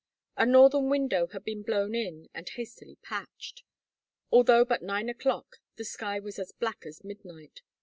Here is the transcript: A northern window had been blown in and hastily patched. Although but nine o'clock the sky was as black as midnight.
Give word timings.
A 0.35 0.47
northern 0.47 0.89
window 0.89 1.27
had 1.27 1.43
been 1.43 1.61
blown 1.61 1.93
in 1.93 2.27
and 2.33 2.49
hastily 2.49 2.95
patched. 3.03 3.61
Although 4.31 4.65
but 4.65 4.81
nine 4.81 5.09
o'clock 5.09 5.57
the 5.75 5.85
sky 5.85 6.19
was 6.19 6.39
as 6.39 6.51
black 6.51 6.87
as 6.87 7.03
midnight. 7.03 7.61